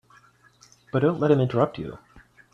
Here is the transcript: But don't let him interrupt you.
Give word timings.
But 0.91 1.03
don't 1.03 1.19
let 1.19 1.29
him 1.29 1.39
interrupt 1.39 1.77
you. 1.77 1.99